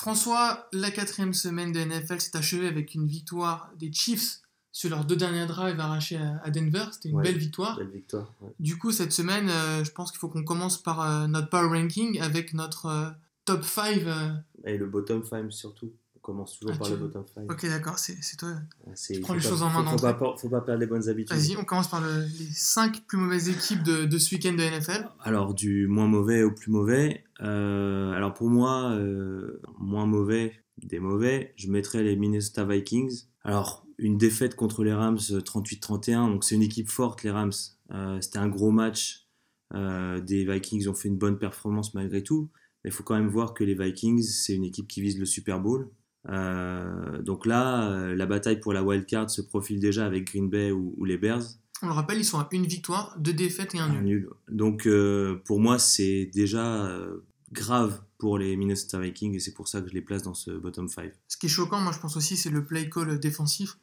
[0.00, 4.40] François, la quatrième semaine de NFL s'est achevée avec une victoire des Chiefs
[4.72, 6.84] sur leurs deux derniers drives arrachés à Denver.
[6.92, 7.22] C'était une Ouais.
[7.24, 7.76] belle victoire.
[7.76, 8.32] Belle victoire.
[8.40, 8.48] ouais.
[8.58, 11.68] Du coup, cette semaine, euh, je pense qu'il faut qu'on commence par euh, notre power
[11.78, 13.10] ranking avec notre euh,
[13.44, 13.98] top 5.
[14.06, 14.30] euh.
[14.64, 15.92] Et le bottom 5 surtout.
[16.16, 17.50] On commence toujours Ah, par tu- le bottom 5.
[17.52, 18.54] Ok, d'accord, c'est c'est toi.
[18.94, 20.86] C'est- tu prends les pas- choses en main faut, faut, pas, faut pas perdre les
[20.86, 21.36] bonnes habitudes.
[21.36, 24.62] Vas-y, on commence par le- les 5 plus mauvaises équipes de, de ce week-end de
[24.62, 25.08] NFL.
[25.24, 27.24] Alors, du moins mauvais au plus mauvais.
[27.42, 30.52] Euh, alors, pour moi, euh, moins mauvais
[30.82, 33.24] des mauvais, je mettrais les Minnesota Vikings.
[33.44, 37.52] Alors, une défaite contre les Rams euh, 38-31, donc c'est une équipe forte, les Rams.
[37.92, 39.26] Euh, C'était un gros match.
[39.74, 42.50] Euh, des Vikings ont fait une bonne performance malgré tout.
[42.82, 45.26] Mais il faut quand même voir que les Vikings, c'est une équipe qui vise le
[45.26, 45.90] Super Bowl.
[46.28, 50.48] Euh, donc là, euh, la bataille pour la wild card se profile déjà avec Green
[50.48, 51.42] Bay ou, ou les Bears.
[51.82, 54.04] On le rappelle, ils sont à une victoire, deux défaites et un Un nul.
[54.04, 54.28] nul.
[54.50, 57.18] Donc euh, pour moi, c'est déjà euh,
[57.52, 60.50] grave pour les Minnesota Vikings et c'est pour ça que je les place dans ce
[60.50, 61.12] bottom 5.
[61.28, 63.76] Ce qui est choquant, moi je pense aussi, c'est le play call défensif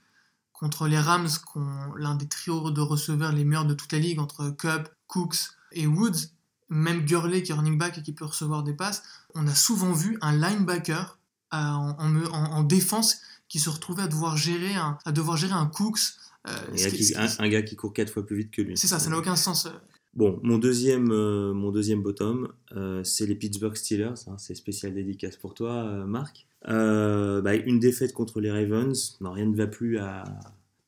[0.54, 4.00] contre les Rams, qui ont l'un des trios de receveurs les meilleurs de toute la
[4.00, 5.38] ligue, entre Cup, Cooks
[5.72, 6.30] et Woods,
[6.70, 9.04] même Gurley qui est running back et qui peut recevoir des passes.
[9.36, 11.18] On a souvent vu un linebacker
[11.54, 13.18] euh, en, en, en- en défense
[13.50, 16.00] qui se retrouvait à devoir gérer un, à devoir gérer un Cooks.
[16.48, 16.54] euh,
[16.90, 18.78] qui- un, un gars qui court quatre fois plus vite que lui.
[18.78, 19.68] C'est ça, ça n'a aucun sens.
[20.18, 24.14] Bon, mon deuxième, euh, mon deuxième bottom, euh, c'est les Pittsburgh Steelers.
[24.28, 26.48] hein, c'est spécial dédicace pour toi, euh, Marc.
[26.66, 29.16] Bah, une défaite contre les Ravens.
[29.22, 30.24] Non, rien ne va plus à,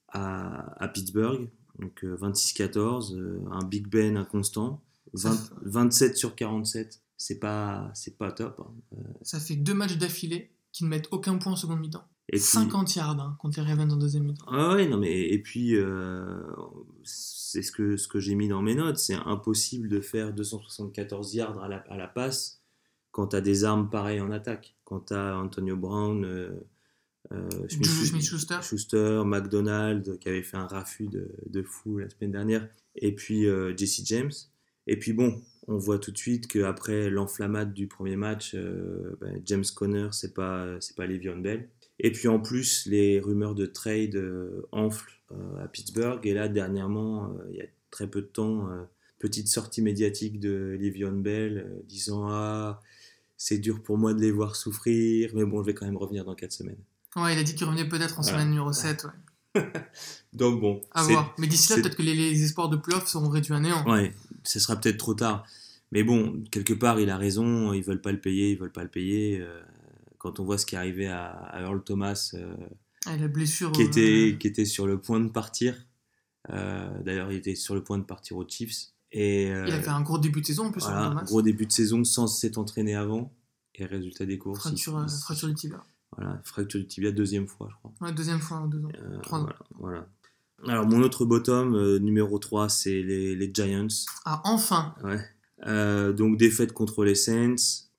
[0.09, 1.47] à, à Pittsburgh.
[1.77, 4.81] Donc euh, 26-14, euh, un Big Ben inconstant.
[5.13, 8.59] Ça 20 fait- 27 sur 47, c'est pas, c'est pas top.
[8.59, 8.97] hein.
[9.21, 12.07] Ça fait deux matchs d'affilée qui ne mettent aucun point en seconde mi-temps.
[12.31, 14.45] Et puis- 50 yards hein, contre les Ravens en deuxième mi-temps.
[14.49, 16.41] Ah ouais, non mais et puis euh,
[17.03, 21.33] c'est ce que ce que j'ai mis dans mes notes, c'est impossible de faire 274
[21.33, 22.61] yards à la, à la passe
[23.11, 24.75] quand t'as des armes pareilles en attaque.
[24.83, 26.51] Quand t'as Antonio Brown, euh,
[27.31, 28.59] euh, Smith-Schuster.
[28.61, 33.45] Schuster, McDonald qui avait fait un raffut de, de fou la semaine dernière, et puis
[33.75, 34.31] Jesse James.
[34.87, 39.39] Et puis bon, on voit tout de suite qu'après l'enflammade du premier match, euh, ben,
[39.45, 41.69] James Conner, c'est pas c'est pas Le'Veon Bell.
[41.99, 46.25] Et puis en plus, les rumeurs de trade euh, enflent euh, à Pittsburgh.
[46.25, 48.67] Et là, dernièrement, il y a très peu de temps,
[49.19, 52.81] petite sortie médiatique de Le'Veon Bell disant Ah,
[53.37, 56.25] c'est dur pour moi de les voir souffrir, mais bon, je vais quand même revenir
[56.25, 56.77] dans 4 semaines.
[57.15, 58.37] Ouais, il a dit qu'il revenait peut-être en Voilà.
[58.39, 59.05] semaine numéro 7.
[59.55, 59.71] Ouais.
[60.33, 61.35] Donc bon, À voir.
[61.37, 63.83] Mais d'ici là, peut-être que les, les espoirs de playoff seront réduits à néant.
[63.89, 64.13] Ouais,
[64.43, 65.45] ce sera peut-être trop tard.
[65.91, 67.73] Mais bon, quelque part, il a raison.
[67.73, 69.39] Ils veulent pas le payer, ils veulent pas le payer.
[69.41, 69.61] Euh,
[70.17, 72.55] quand on voit ce qui est arrivé à, à Earl Thomas, euh,
[73.05, 73.71] Ah, la blessure.
[73.71, 75.75] qui, était, qui était sur le point de partir.
[76.51, 78.87] Euh, D'ailleurs, il était sur le point de partir aux Chiefs.
[79.11, 81.23] Et Il a fait un gros début de saison en plus, voilà, Thomas.
[81.23, 83.33] gros début de saison sans s'être entraîné avant.
[83.75, 85.81] Et résultat des courses, fracture, il- fracture du tibia.
[86.15, 87.93] voilà, fracture du tibia deuxième fois, je crois.
[88.01, 88.89] Ouais, deuxième fois en deux ans.
[89.01, 89.49] Euh, Trois ans.
[89.79, 90.07] voilà,
[90.59, 90.73] voilà.
[90.73, 93.87] Alors, mon autre bottom, euh, numéro 3, c'est les, les Giants.
[94.25, 95.19] Ah, enfin Ouais.
[95.67, 97.55] Euh, donc défaite contre les Saints,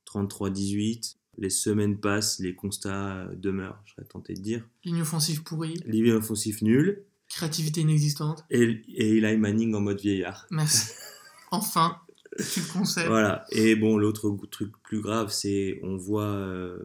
[0.06, 1.16] 33-18.
[1.38, 4.68] Les semaines passent, les constats euh, demeurent, je serais tenté de dire.
[4.84, 8.44] Ligne offensive pourrie, Ligne offensif nul créativité inexistante.
[8.50, 10.46] et, et Eli Manning en mode vieillard.
[10.50, 10.90] Merci.
[11.52, 11.96] enfin,
[12.36, 13.06] tu le concèdes.
[13.06, 13.44] Voilà.
[13.52, 16.78] Et bon, l'autre truc plus grave, c'est on voit euh,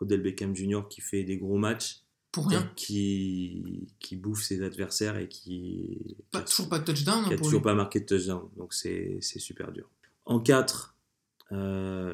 [0.00, 0.82] Odell Beckham Jr.
[0.88, 2.00] qui fait des gros matchs,
[2.32, 2.72] Pour rien.
[2.76, 7.30] qui, qui bouffe ses adversaires et qui, Pas, qui a- toujours pas de touchdown qui
[7.30, 7.64] hein, a pour toujours lui.
[7.64, 8.48] pas marqué de touchdown.
[8.56, 9.88] Donc c'est super dur.
[10.26, 10.96] En 4,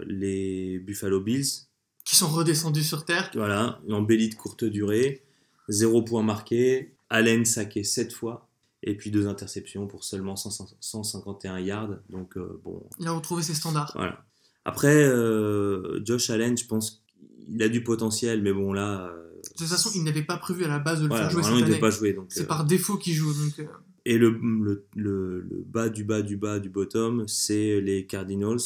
[0.06, 1.66] les Buffalo Bills.
[2.04, 3.31] Qui sont redescendus sur terre.
[3.34, 5.22] Voilà, une embellie de courte durée,
[5.69, 8.49] zéro point marqué, Allen saqué 7 fois,
[8.82, 11.91] et puis deux interceptions pour seulement 100 151 yards.
[12.09, 13.93] Donc euh, bon, Il a retrouvé ses standards.
[13.94, 14.25] voilà.
[14.65, 17.03] Après, euh, Josh Allen, je pense
[17.47, 20.65] qu'il a du potentiel, mais bon là, euh, De toute façon, il n'avait pas prévu
[20.65, 22.16] à la base de le voilà, faire jouer cette il ne pas jouer.
[22.28, 23.32] C'est euh, par défaut qu'il joue.
[23.32, 23.66] Donc, euh,
[24.05, 28.59] Et le, le, le- le bas du bas du bas du bottom, c'est les Cardinals.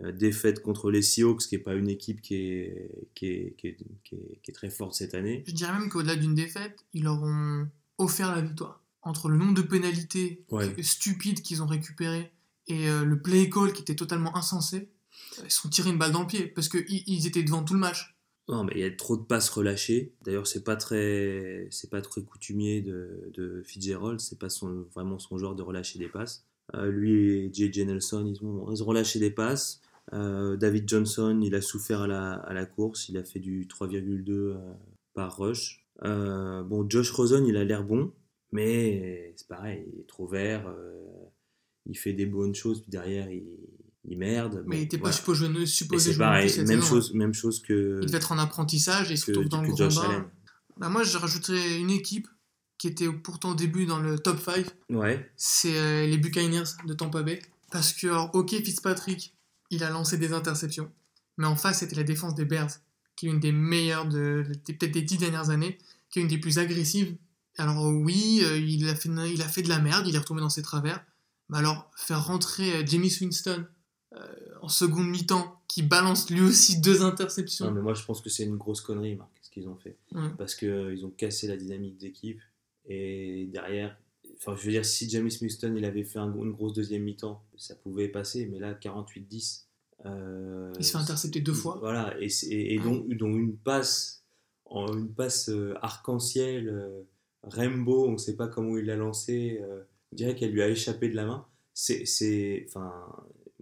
[0.00, 3.66] Euh, défaite contre les Seahawks, qui n'est pas une équipe qui est, qui, est, qui,
[3.68, 5.42] est, qui est- qui est très forte cette année.
[5.46, 7.66] je dirais même qu'au-delà d'une défaite, ils leur ont
[7.98, 8.80] offert la victoire.
[9.02, 10.72] Entre le nombre de pénalités Ouais.
[10.82, 12.30] stupides qu'ils ont récupérées
[12.68, 14.76] et euh, le play call qui était totalement insensé,
[15.38, 17.64] euh, ils se sont tirés une balle dans le pied parce qu'ils ils étaient devant
[17.64, 18.16] tout le match.
[18.48, 20.14] Non, mais il y a trop de passes relâchées.
[20.24, 24.20] D'ailleurs, c'est pas très, c'est pas très coutumier de, de Fitzgerald.
[24.20, 24.48] C'est pas
[24.94, 26.46] vraiment son genre de relâcher des passes.
[26.74, 27.86] Euh, lui et J.J.
[27.86, 29.82] Nelson, ils ont, ils relâché des passes.
[30.14, 32.06] Euh, David Johnson, il a souffert à
[32.54, 33.10] la, course.
[33.10, 34.54] Il a fait du 3,2 euh,
[35.12, 35.84] par rush.
[36.02, 38.12] Bon, Josh Rosen, il a l'air bon,
[38.52, 40.72] mais c'est pareil, il est trop vert.
[41.86, 43.44] il fait des bonnes choses, puis derrière, il,
[44.10, 44.62] il merde.
[44.66, 45.16] Mais bon, il n'était pas voilà.
[45.66, 47.18] supposé, jouer pareil, plus même chose, hein.
[47.18, 49.88] même chose que, Il devait être en apprentissage et il se retrouve dans le grand
[49.88, 50.30] bain.
[50.78, 52.28] Bah, moi, je rajouterais une équipe
[52.78, 54.66] qui était pourtant au début dans le top 5.
[54.90, 57.42] Ouais, C'est euh, les Buccaneers de Tampa Bay.
[57.70, 59.34] Parce que, alors, ok, Fitzpatrick,
[59.70, 60.90] il a lancé des interceptions.
[61.36, 62.70] Mais en face, c'était la défense des Bears,
[63.16, 65.78] qui est une des meilleures de, peut-être des dix dernières années,
[66.10, 67.16] qui est une des plus agressives.
[67.58, 70.40] Alors oui, euh, il, a fait, il a fait de la merde, il est retombé
[70.40, 71.04] dans ses travers.
[71.48, 73.66] Mais alors, faire rentrer euh, Jamie Winston
[74.62, 77.66] en seconde mi-temps, qui balance lui aussi deux interceptions.
[77.66, 79.96] Non, mais moi je pense que c'est une grosse connerie, Marc, ce qu'ils ont fait.
[80.36, 82.40] Parce qu'ils ont cassé la dynamique d'équipe.
[82.86, 83.96] Et derrière,
[84.38, 87.42] enfin, je veux dire, si James Winston il avait fait un- une grosse deuxième mi-temps,
[87.56, 88.46] ça pouvait passer.
[88.46, 89.66] Mais là, 48-10.
[90.06, 91.76] euh, Il se fait intercepter deux fois.
[91.80, 94.22] Voilà, et, et, et donc, donc une passe,
[94.64, 97.00] en, une passe euh, arc-en-ciel, euh,
[97.42, 99.58] rainbow, on ne sait pas comment il l'a lancé.
[99.62, 99.82] euh,
[100.12, 101.46] on dirait qu'elle lui a échappé de la main.
[101.74, 102.92] C'est, enfin,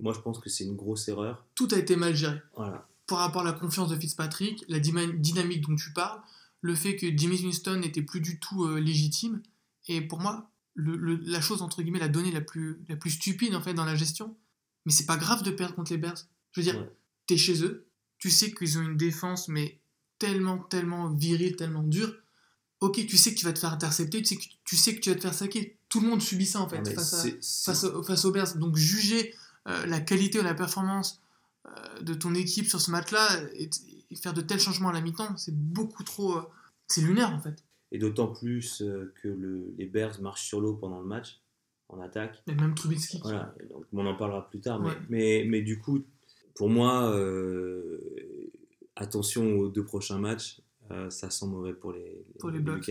[0.00, 1.44] moi je pense que c'est une grosse erreur.
[1.54, 2.40] Tout a été mal géré.
[2.56, 2.86] Voilà.
[3.06, 6.20] par rapport à la confiance de Fitzpatrick, la dynamique dont tu parles,
[6.60, 9.42] le fait que Jimmy Winston n'était plus du tout euh, légitime,
[9.86, 13.10] et pour moi, le- le- la chose, entre guillemets, la donnée la plus, la plus
[13.12, 14.34] stupide, en fait, dans la gestion,
[14.84, 16.16] mais c'est pas grave de perdre contre les Bears.
[16.52, 16.90] Je veux dire, Ouais.
[17.28, 17.86] t'es chez eux,
[18.18, 19.78] tu sais qu'ils ont une défense, mais
[20.18, 22.12] tellement, tellement virile, tellement dure,
[22.80, 25.00] ok, tu sais que tu vas te faire intercepter, tu sais que tu, sais que
[25.00, 25.78] tu vas te faire saquer.
[25.88, 27.22] Tout le monde subit ça, en fait, mais face, à,
[27.72, 28.56] face, face aux Bears.
[28.56, 29.32] Donc juger
[29.66, 31.20] euh, la qualité ou la performance
[31.66, 33.68] euh, de ton équipe sur ce match-là et,
[34.10, 36.36] et faire de tels changements à la mi-temps, c'est beaucoup trop...
[36.38, 36.42] euh,
[36.88, 37.64] c'est lunaire, en fait.
[37.92, 38.82] Et d'autant plus
[39.22, 41.40] que le- les Bears marchent sur l'eau pendant le match,
[41.88, 42.42] en attaque.
[42.46, 43.20] Et même Trubisky.
[43.22, 44.80] Voilà, donc on en parlera plus tard.
[44.80, 44.96] Mais, Ouais.
[45.08, 46.04] mais, mais du coup,
[46.54, 47.12] pour moi,
[48.96, 50.60] attention aux deux prochains matchs,
[51.10, 52.90] ça sent mauvais pour les, Pour les Bucks.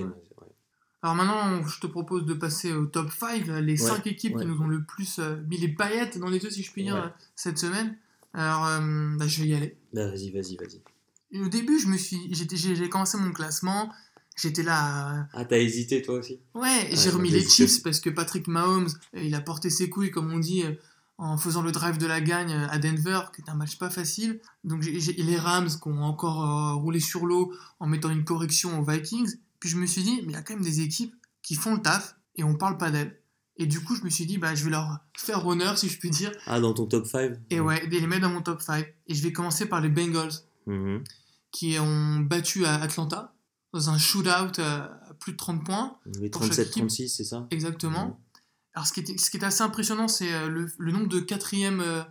[1.06, 4.42] Alors maintenant, je te propose de passer au top 5, les 5 équipes ouais.
[4.42, 6.82] qui nous ont le plus euh, mis les paillettes dans les yeux, si je puis
[6.82, 7.02] dire, Ouais.
[7.02, 7.96] euh, cette semaine.
[8.34, 9.78] Alors, euh, bah, je vais y aller.
[9.94, 11.40] Bah, vas-y, vas-y, vas-y.
[11.40, 13.92] Au début, je me suis, j'ai, j'ai commencé mon classement.
[14.36, 14.80] J'étais là.
[14.80, 16.40] à- Ah, t'as hésité toi aussi?
[16.56, 17.82] Ouais, j'ai Ouais, remis les Chiefs vas-y.
[17.84, 20.64] parce que Patrick Mahomes, il a porté ses couilles, comme on dit,
[21.20, 24.40] en faisant le drive de la gagne à Denver, qui est un match pas facile.
[24.64, 28.24] Donc j'ai, j'ai- les Rams qui ont encore euh, roulé sur l'eau en mettant une
[28.26, 29.36] correction aux Vikings.
[29.66, 31.74] Puis je me suis dit, mais il y a quand même des équipes qui font
[31.74, 33.20] le taf et on parle pas d'elles.
[33.58, 35.98] Et du coup, je me suis dit, bah, je vais leur faire honneur, si je
[35.98, 38.62] puis dire, Ah, dans ton top 5 et ouais, de les mettre dans mon top
[38.62, 38.86] 5.
[39.08, 40.30] Et je vais commencer par les Bengals
[40.68, 41.04] Mhm.
[41.52, 43.34] qui ont battu à Atlanta
[43.74, 45.98] dans un shootout à à plus de 30 points.
[46.22, 47.48] Chaque 37-36, c'est ça?
[47.50, 48.06] Exactement.
[48.10, 48.16] Mhm.
[48.76, 51.22] Alors, ce qui est, ce qui est assez impressionnant, c'est euh, le, le nombre de
[51.22, 52.04] quatrième euh,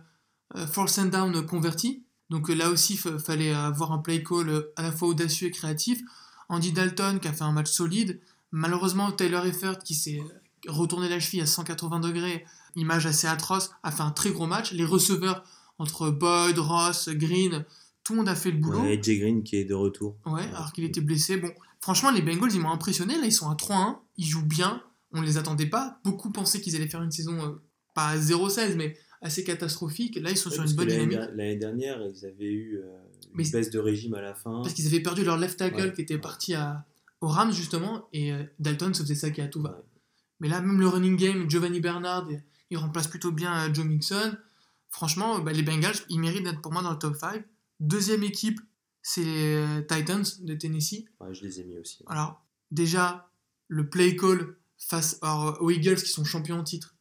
[0.57, 2.03] euh, force and down convertis.
[2.29, 5.47] Donc euh, là aussi, il fallait avoir un play call euh, à la fois audacieux
[5.47, 6.01] et créatif.
[6.49, 8.19] Andy Dalton qui a fait un match solide.
[8.51, 10.21] Malheureusement, Taylor Eifert qui s'est
[10.67, 12.45] retourné la cheville à 180 degrés,
[12.75, 14.71] image assez atroce, a fait un très gros match.
[14.71, 15.43] Les receveurs
[15.77, 17.65] entre Boyd, Ross, Green,
[18.03, 18.81] tout le monde a fait le boulot.
[18.81, 20.15] Ouais, Jay Green qui est de retour.
[20.25, 21.37] Ouais, alors qu'il était blessé.
[21.37, 21.51] Bon,
[21.81, 23.15] franchement, les Bengals, ils m'ont impressionné.
[23.19, 23.97] Là, ils sont à 3-1.
[24.17, 24.81] Ils jouent bien.
[25.11, 25.99] On ne les attendait pas.
[26.03, 27.61] Beaucoup pensaient qu'ils allaient faire une saison, euh,
[27.93, 30.17] pas à 0-16, mais assez catastrophique.
[30.21, 31.17] Là, ils sont Ouais, sur une bonne dynamique.
[31.35, 32.97] L'année dernière, ils avaient eu euh,
[33.35, 34.61] Mais- baisse de régime à la fin.
[34.61, 35.93] Parce qu'ils avaient perdu leur left tackle Ouais.
[35.93, 36.85] qui était parti à,
[37.21, 38.07] aux Rams, justement.
[38.13, 39.71] Et euh, Dalton se faisait saquer à tout va.
[39.71, 39.83] Ouais.
[40.39, 42.27] Mais là, même le running game, Giovanni Bernard,
[42.69, 44.35] il remplace plutôt bien euh, Joe Mixon.
[44.89, 47.43] Franchement, bah, les Bengals, ils méritent d'être pour moi dans le top 5.
[47.79, 48.59] Deuxième équipe,
[49.01, 51.05] c'est les euh, Titans de Tennessee.
[51.19, 52.03] Ouais, je les ai mis aussi.
[52.07, 53.29] Alors, déjà,
[53.67, 55.19] le play call face
[55.59, 56.95] aux Eagles qui sont champions en titre,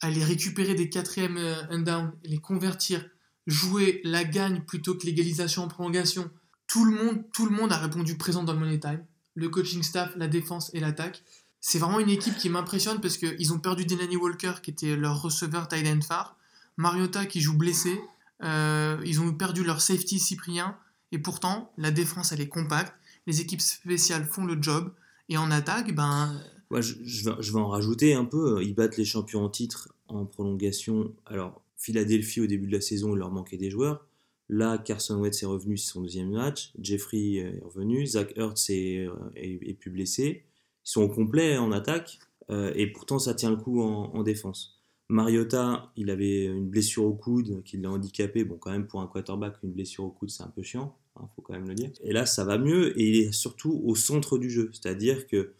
[0.00, 3.08] aller récupérer des quatrièmes euh, and down, les convertir,
[3.46, 6.30] jouer la gagne plutôt que l'égalisation en prolongation.
[6.66, 9.04] Tout le monde, tout le monde a répondu présent dans le money time.
[9.34, 11.22] Le coaching staff, la défense et l'attaque.
[11.60, 15.22] C'est vraiment une équipe qui m'impressionne parce qu'ils ont perdu Delaney Walker qui était leur
[15.22, 16.36] receveur tight end phare,
[16.76, 18.00] Mariota qui joue blessé,
[18.42, 20.76] euh, ils ont perdu leur safety Cyprien
[21.12, 22.92] et pourtant la défense elle est compacte,
[23.28, 24.92] les équipes spéciales font le job
[25.28, 26.42] et en attaque ben
[26.80, 28.62] je, je vais, je vais en rajouter un peu.
[28.62, 31.12] Ils battent les champions en titre en prolongation.
[31.26, 34.06] Alors, Philadelphie, au début de la saison, il leur manquait des joueurs.
[34.48, 36.72] Là, Carson Wentz est revenu, c'est son deuxième match.
[36.78, 38.06] Jeffrey est revenu.
[38.06, 40.44] Zach est, euh, est, est plus blessé.
[40.84, 42.18] Ils sont au complet en attaque.
[42.50, 44.78] euh, et pourtant, ça tient le coup en, en défense.
[45.08, 48.44] Mariota, il avait une blessure au coude qui l'a handicapé.
[48.44, 50.96] Bon, quand même, pour un quarterback, une blessure au coude, c'est un peu chiant.
[51.20, 51.90] Il faut quand même le dire.
[52.02, 52.98] Et là, ça va mieux.
[52.98, 54.70] Et il est surtout au centre du jeu.
[54.72, 55.52] C'est-à-dire que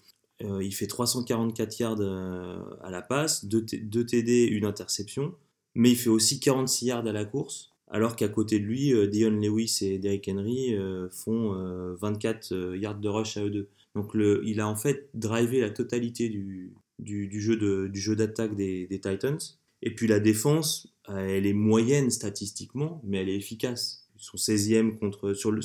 [0.43, 3.65] euh, il fait 344 yards à la passe, 2
[4.07, 5.35] TD, une interception,
[5.75, 9.07] mais il fait aussi 46 yards à la course, alors qu'à côté de lui, euh,
[9.07, 13.51] Dion Lewis et Derrick Henry euh, font euh, 24 euh, yards de rush à eux
[13.51, 13.69] deux.
[13.95, 19.39] Donc il a en fait drivé la totalité du, jeu d'attaque des, Titans.
[19.83, 24.09] Et puis la défense, elle est moyenne statistiquement, mais elle est efficace.
[24.17, 25.61] Ils sont 16e contre, sur, le,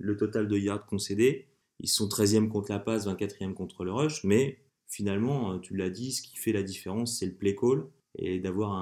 [0.00, 1.48] le total de yards concédés.
[1.78, 4.56] Ils sont 13e contre la passe, 24e contre le rush, mais
[4.88, 7.84] finalement, tu l'as dit, ce qui fait la différence, c'est le play call
[8.16, 8.72] et d'avoir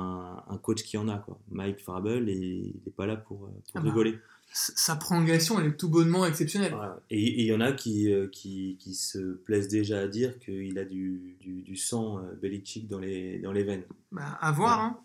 [0.49, 1.19] un, coach qui en a.
[1.19, 1.39] Quoi.
[1.51, 4.19] Mike Farabel, il n'est pas là pour, pour ah bah, rigoler.
[4.53, 6.75] sa prolongation, elle est tout bonnement exceptionnelle.
[7.11, 10.79] Et il y en a qui, euh, qui, qui, se plaisent déjà à dire qu'il
[10.79, 13.85] a du, du, du sang euh, Belichick dans les, dans les veines.
[14.11, 15.01] Bah, à voir, hein.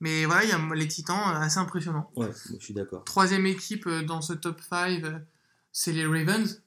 [0.00, 2.10] Mais voilà, il y a les Titans, euh, assez impressionnants.
[2.16, 2.28] Ouais,
[2.58, 3.04] je suis d'accord.
[3.04, 5.02] Troisième équipe dans ce top 5,
[5.72, 6.62] c'est les Ravens.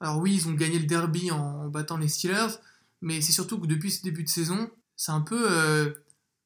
[0.00, 2.58] Alors oui, ils ont gagné le derby en battant les Steelers,
[3.00, 5.46] mais c'est surtout que depuis ce début de saison, c'est un peu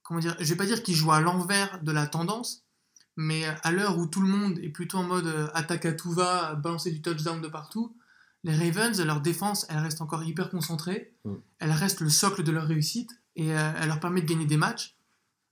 [0.08, 2.64] comment dire, je vais pas dire qu'ils jouent à l'envers de la tendance,
[3.16, 6.10] mais à l'heure où tout le monde est plutôt en mode euh, attaque à tout
[6.10, 7.94] va, balancer du touchdown de partout,
[8.42, 11.34] les Ravens, leur défense, elle reste encore hyper concentrée, mm.
[11.58, 14.56] elle reste le socle de leur réussite et euh, elle leur permet de gagner des
[14.56, 14.96] matchs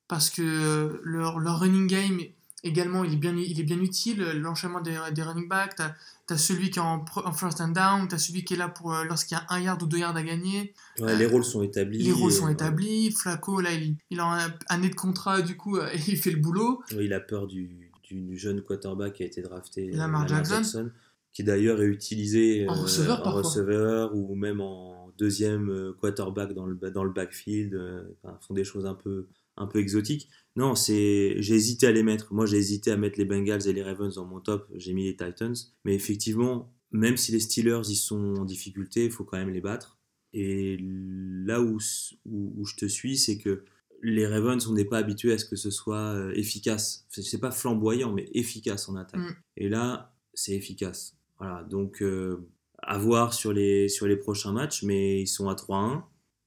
[0.08, 2.20] parce que euh, leur, leur running game
[2.66, 4.22] également, il est bien, il est bien utile.
[4.34, 8.14] L'enchaînement des, des running backs, tu as, celui qui est en, first and down, tu
[8.14, 10.16] as celui qui est là pour euh, lorsqu'il y a un yard ou deux yards
[10.16, 10.74] à gagner.
[10.98, 11.98] les rôles sont établis.
[11.98, 13.10] Les rôles sont établis.
[13.12, 16.40] Flaco, là, il, il a un année de contrat, du coup, et il fait le
[16.40, 16.82] boulot.
[16.92, 19.90] il a peur du, du, jeune quarterback qui a été drafté.
[19.92, 20.90] Lamar, Jackson.
[21.32, 26.54] Qui d'ailleurs est utilisé en euh, receveur, en receveur ou même en deuxième euh, quarterback
[26.54, 27.78] dans le, dans le backfield.
[28.22, 30.28] Enfin, font des choses un peu, un peu exotiques.
[30.56, 32.32] Non, c'est j'ai hésité à les mettre.
[32.32, 34.68] Moi, j'ai hésité à mettre les Bengals et les Ravens dans mon top.
[34.74, 35.54] J'ai mis les Titans.
[35.84, 39.60] Mais effectivement, même si les Steelers y sont en difficulté, il faut quand même les
[39.60, 39.98] battre.
[40.32, 41.78] Et là où,
[42.26, 43.64] où, je te suis, c'est que
[44.02, 47.06] les Ravens, on n'est pas habitué à ce que ce soit euh, efficace.
[47.08, 49.20] C'est pas flamboyant, mais efficace en attaque.
[49.20, 49.34] Mm.
[49.56, 51.16] Et là, c'est efficace.
[51.38, 52.48] Voilà, donc euh,
[52.78, 56.02] à voir sur les, sur les prochains matchs, mais ils sont à 3-1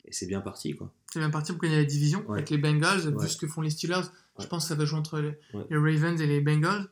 [0.06, 0.76] et c'est bien parti.
[0.76, 3.16] quoi c'est bien parti pour gagner la division avec les Bengals.
[3.20, 4.04] Vu ce que font les Steelers,
[4.40, 5.36] je pense que ça va jouer entre les,
[5.72, 6.88] Ravens et les Bengals.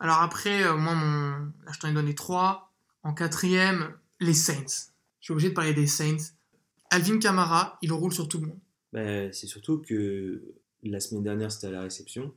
[0.00, 1.30] Alors après, euh, moi, mon...
[1.64, 2.72] là, je t'en ai donné trois.
[3.02, 4.90] En quatrième, les Saints.
[5.20, 6.32] Je suis obligé de parler des Saints.
[6.90, 8.58] Alvin Kamara, il roule sur tout le monde.
[8.92, 10.42] Ben, c'est surtout que
[10.82, 12.32] la semaine dernière, c'était à la réception.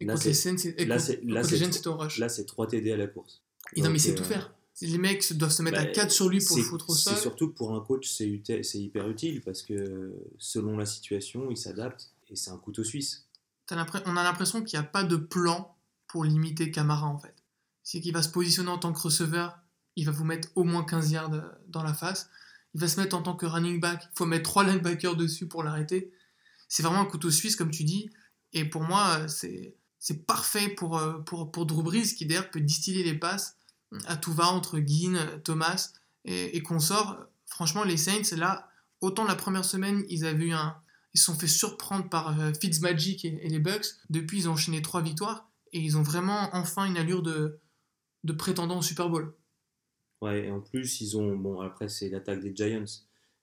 [0.00, 2.18] Et là, les Saints, là, c'est au rush.
[2.18, 3.42] Là, c'est 3 TD à la course.
[3.74, 6.28] Il, non, mais c'est tout faire les mecs doivent se mettre à 4 bah, sur
[6.28, 7.14] lui pour le foutre au sol.
[7.14, 12.12] C'est surtout pour un coach, c'est hyper utile parce que selon la situation, il s'adapte
[12.30, 13.26] et c'est un couteau suisse.
[13.70, 13.76] on
[14.16, 15.76] a l'impression qu'il n'y a pas de plan
[16.08, 17.34] pour limiter Camara en fait.
[17.82, 19.58] C'est qu'il va se positionner en tant que receveur,
[19.96, 22.28] il va vous mettre au moins 15 yards euh, dans la face.
[22.74, 25.46] Il va se mettre en tant que running back, il faut mettre 3 linebackers dessus
[25.46, 26.12] pour l'arrêter.
[26.68, 28.10] C'est vraiment un couteau suisse comme tu dis.
[28.52, 32.60] Et pour moi, euh, c'est parfait pour, euh, pour, pour Drew Brees qui d'ailleurs peut
[32.60, 33.56] distiller les passes
[34.06, 35.92] à tout va entre Guin, Thomas
[36.24, 37.26] et, et consorts.
[37.46, 38.68] Franchement, les Saints, là,
[39.00, 40.76] autant la première semaine, ils avaient eu un,
[41.14, 43.86] ils se sont fait surprendre par euh, Fitzmagic et, les Bucks.
[44.08, 47.60] Depuis, ils ont enchaîné trois victoires et ils ont vraiment enfin une allure de,
[48.24, 49.34] de prétendant au Super Bowl.
[50.22, 51.36] Ouais, et en plus, ils ont.
[51.36, 52.84] Bon, après, c'est l'attaque des Giants,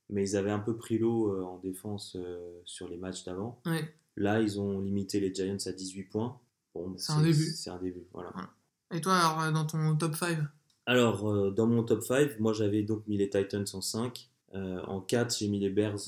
[0.10, 3.62] mais ils avaient un peu pris l'eau euh, en défense euh, sur les matchs d'avant.
[4.15, 6.39] Là, ils ont limité les Giants à 18 points.
[6.74, 7.51] Bon, c'est un début.
[7.51, 8.32] C'est un début, voilà.
[8.91, 10.38] Et toi, alors, euh, dans ton top 5
[10.86, 14.29] Alors, euh, dans mon top 5, moi j'avais donc mis les Titans en 5.
[14.55, 16.00] Euh, en 4, j'ai mis les Bears.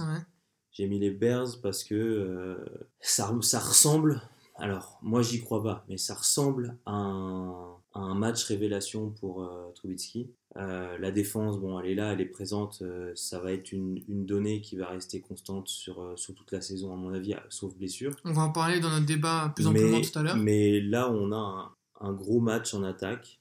[0.71, 2.57] J'ai mis les Bears parce que
[3.01, 4.21] ça, ça ressemble.
[4.57, 7.77] Alors, moi j'y crois pas, mais ça ressemble à un,
[8.15, 10.31] match révélation pour Trubitsky.
[10.55, 12.81] la défense, bon, elle est là, elle est présente.
[13.15, 16.93] ça va être une, une, donnée qui va rester constante sur, sur toute la saison,
[16.93, 18.15] à mon avis, sauf blessure.
[18.23, 20.38] On va en parler dans notre débat plus amplement tout à l'heure.
[20.38, 21.71] Mais là, on a un,
[22.01, 23.39] un gros match en attaque.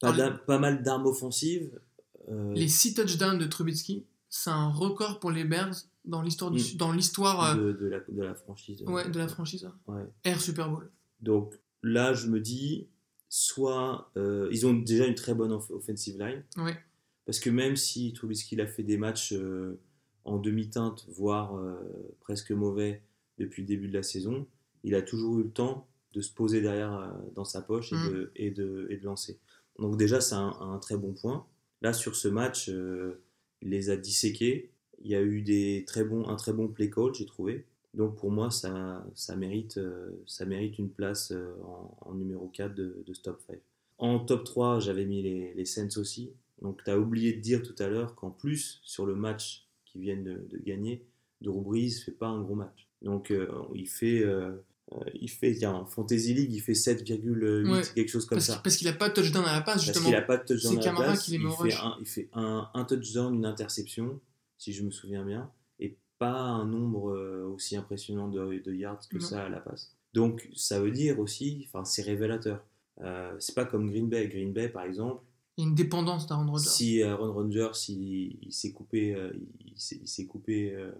[0.00, 1.70] Pas, pas mal d'armes offensives.
[2.30, 5.74] Euh, les 6 touchdowns de Trubitsky, c'est un record pour les Bears
[6.04, 6.76] dans l'histoire mm.
[6.76, 8.82] dans l'histoire euh, de, la, de, la, franchise.
[8.82, 9.68] Ouais, de la franchise.
[9.86, 10.02] Ouais.
[10.24, 10.90] Air Super Bowl.
[11.20, 12.86] Donc là, je me dis,
[13.28, 16.44] soit euh, ils ont déjà une très bonne offensive line.
[16.56, 16.76] Ouais.
[17.26, 19.34] Parce que même si Trubisky a fait des matchs
[20.24, 21.52] en demi-teinte, voire
[22.20, 23.02] presque mauvais
[23.36, 24.46] depuis le début de la saison,
[24.82, 27.96] il a toujours eu le temps de se poser derrière euh, dans sa poche et,
[27.96, 28.10] mm.
[28.10, 29.38] de, et, de, et, de, lancer.
[29.78, 31.46] Donc déjà, c'est un, très bon point.
[31.82, 33.20] Là, sur ce match, euh,
[33.62, 34.70] il les a disséqués.
[35.00, 37.64] Il y a eu des très bons, un très bon play call, j'ai trouvé.
[37.94, 41.32] Donc pour moi, ça, ça, mérite, euh, ça mérite une place
[42.00, 43.58] en, numéro 4 de, de, ce top 5.
[43.98, 46.32] En top 3, j'avais mis les, les Saints aussi.
[46.62, 50.00] Donc tu as oublié de dire tout à l'heure qu'en plus, sur le match qu'ils
[50.00, 51.04] viennent de, de, gagner,
[51.40, 52.88] Drew Brees fait pas un gros match.
[53.02, 53.32] Donc
[53.74, 54.50] il fait euh,
[55.20, 58.60] il fait, il y a en Fantasy League, il fait 7,8, quelque chose comme ça.
[58.62, 59.94] Parce qu'il n'a pas de touchdown à la passe, justement.
[59.94, 61.28] Parce qu'il n'a pas de touchdown à la passe.
[61.28, 64.20] il, fait un, il fait un, touchdown, une interception,
[64.56, 65.50] si je me souviens bien.
[65.80, 69.24] Et pas un nombre euh, aussi impressionnant de, de yards que Non.
[69.26, 69.94] ça à la passe.
[70.14, 72.64] Donc ça veut dire aussi, enfin c'est révélateur.
[73.02, 74.26] Euh, c'est pas comme Green Bay.
[74.28, 75.22] Green Bay par exemple,
[75.56, 76.68] Il y a une dépendance d'Aaron Rodgers.
[76.68, 79.30] si Aaron Rodgers il, il s'est coupé, euh,
[79.60, 80.90] il, s'est- il coupé euh,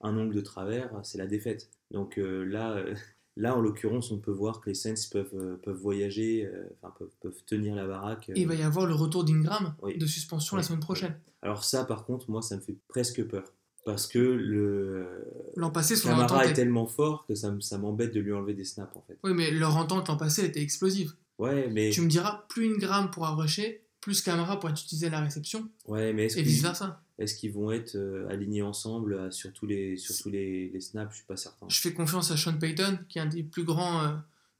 [0.00, 1.68] un ongle de travers, c'est la défaite.
[1.90, 2.94] Donc euh, là, euh,
[3.36, 6.94] là en l'occurrence, on peut voir que les Saints peuvent, euh, peuvent voyager, euh, enfin
[6.98, 8.28] peuvent, peuvent tenir la baraque.
[8.30, 8.34] euh.
[8.36, 9.96] Et il va y avoir le retour d'Ingram Oui.
[9.98, 11.14] de suspension la semaine prochaine.
[11.42, 13.44] Alors ça, par contre, moi, ça me fait presque peur.
[13.84, 15.24] Parce que le
[15.56, 16.50] L'an passé, son Camara entente.
[16.50, 19.18] est tellement fort que ça, ça m'embête de lui enlever des snaps, en fait.
[19.24, 21.12] Oui, mais leur entente l'an passé elle était explosive.
[21.38, 25.70] Ouais, mais, Tu me diras, plus Ingram pourra rusher, plus Camara pourra utiliser la réception,
[25.86, 27.02] ouais, mais est-ce et qu'ils vice versa.
[27.18, 30.80] est-ce qu'ils vont être euh, alignés ensemble euh, sur tous les, sur tous les, les
[30.80, 31.12] snaps?
[31.12, 31.66] Je suis pas certain.
[31.68, 34.08] Je fais confiance à Sean Payton, qui est un des plus grands euh,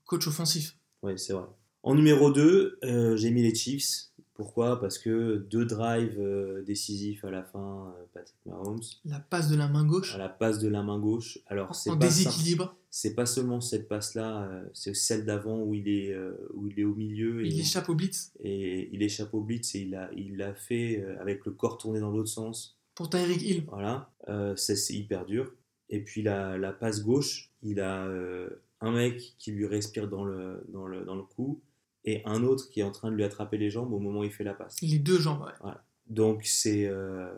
[0.06, 0.76] coachs offensifs.
[1.02, 1.44] Ouais, c'est vrai.
[1.82, 2.78] En numéro 2,
[3.16, 4.11] j'ai mis les Chiefs.
[4.34, 4.80] Pourquoi?
[4.80, 9.56] Parce que deux drives euh, décisifs à la fin, euh, Patrick Mahomes, La passe de
[9.56, 11.38] la main gauche, à la passe de la main gauche.
[11.46, 15.74] Alors, c'est en pas déséquilibre, c'est pas seulement cette passe-là, euh, c'est celle d'avant où
[15.74, 16.16] il est
[16.54, 18.32] où il est au milieu et il échappe au blitz.
[18.40, 22.00] et il échappe au blitz et il l'a il l'a fait avec le corps tourné
[22.00, 22.78] dans l'autre sens.
[22.94, 25.52] Pour Tyreek Hill, Voilà, ça c'est hyper dur.
[25.90, 28.08] Et puis la, la passe gauche, il a
[28.80, 31.60] un mec qui lui respire dans le, dans, le, dans le cou
[32.04, 34.24] et un autre qui est en train de lui attraper les jambes au moment où
[34.24, 34.76] il fait la passe.
[34.82, 35.72] les deux jambes, ouais.
[36.06, 37.32] Donc c'est euh,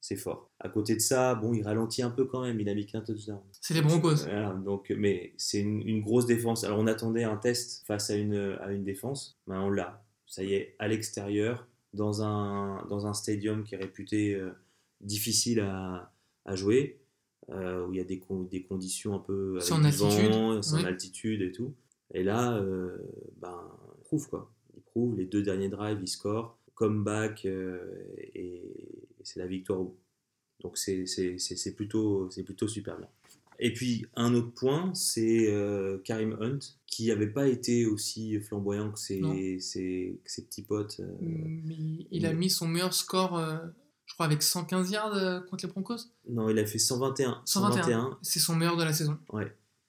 [0.00, 0.50] c'est fort.
[0.58, 2.58] À côté de ça, bon, il ralentit un peu quand même.
[2.60, 3.40] Il a mis qu'un touchdown.
[3.60, 4.16] C'est les Broncos.
[4.24, 6.64] Voilà, donc, mais c'est une, une grosse défense.
[6.64, 10.04] Alors on attendait un test face à une, à une défense, ben, on l'a.
[10.26, 14.50] Ça y est, à l'extérieur, dans un, dans un stadium qui est réputé euh,
[15.00, 16.12] difficile à,
[16.46, 17.00] à jouer,
[17.50, 20.62] euh, où il y a des, con- des conditions un peu avec Sans altitude, vent,
[20.62, 20.86] sans oui.
[20.86, 21.74] altitude et tout.
[22.12, 22.96] Et là, euh,
[23.40, 23.58] ben,
[23.98, 24.50] il prouve quoi.
[24.76, 27.80] Il prouve, les deux derniers drives, il score, comeback, euh,
[28.34, 29.80] et, et c'est la victoire.
[30.60, 31.04] Donc c'est
[31.76, 33.08] plutôt, plutôt super bien.
[33.58, 38.90] Et puis un autre point, c'est euh, Karim Hunt, qui n'avait pas été aussi flamboyant
[38.90, 41.00] que ses, ses, que ses petits potes.
[41.00, 41.76] euh, Mais
[42.10, 43.56] il a mais- mis son meilleur score, euh,
[44.06, 45.96] je crois, avec 115 yards contre les Broncos?
[46.28, 47.40] Non, il a fait 121.
[47.44, 47.82] 121.
[47.82, 49.16] 121 C'est son meilleur de la saison.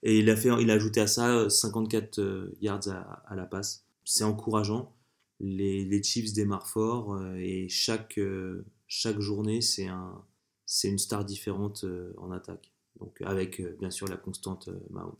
[0.03, 3.35] Et il a, fait, il a ajouté à ça euh, 54 euh, yards à, à
[3.35, 3.85] la passe.
[4.05, 4.93] C'est encourageant.
[5.39, 10.21] Les, les Chiefs démarrent fort euh, et chaque, euh, chaque journée, c'est un,
[10.65, 12.71] c'est une star différente euh, en attaque.
[12.99, 15.15] Donc avec euh, bien sûr la constante euh, Mahomes.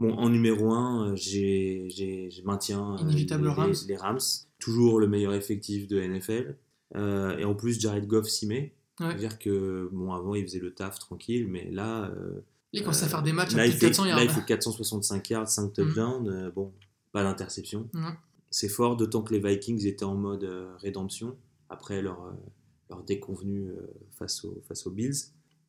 [0.00, 3.70] Bon, en numéro 1, j'ai, j'ai, je maintiens euh, les, Rams.
[3.70, 4.18] les- les Rams.
[4.58, 6.56] Toujours le meilleur effectif de NFL.
[6.96, 8.74] Euh, et en plus, Jared Goff s'y met.
[8.98, 9.06] Ouais.
[9.08, 12.40] C'est-à-dire que, bon, avant, il faisait le taf tranquille, mais là, euh,
[12.78, 14.16] Il commence à faire des matchs à il plus de fait, 400 yards.
[14.18, 16.28] là, il fait 465 yards, 5 touchdowns.
[16.28, 16.72] euh, bon,
[17.12, 17.88] pas d'interception.
[18.50, 21.36] C'est fort, d'autant que les Vikings étaient en mode euh, rédemption
[21.68, 22.30] après leur, euh,
[22.90, 23.70] leur déconvenue
[24.18, 25.14] face, aux, face aux Bills.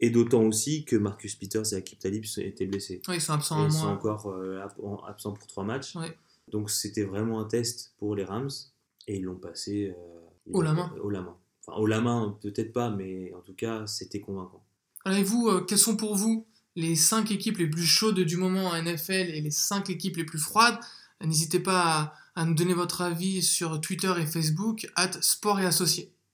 [0.01, 3.01] Et d'autant aussi que Marcus Peters et Akip Talib étaient blessés.
[3.07, 5.95] Ils sont absents ils sont encore euh, ab- en- absents pour trois matchs.
[6.51, 8.49] Donc c'était vraiment un test pour les Rams.
[9.07, 10.91] Et ils l'ont passé euh, l'ont- la main.
[11.01, 11.35] Haut la main.
[11.65, 14.63] Enfin, haut la main, peut-être pas, mais en tout cas, c'était convaincant.
[15.05, 18.37] Alors, et vous, euh, quelles sont pour vous les 5 équipes les plus chaudes du
[18.37, 20.77] moment en NFL et les 5 équipes les plus froides
[21.23, 26.14] N'hésitez pas à, nous donner votre avis sur Twitter et Facebook, at Sport et Associés.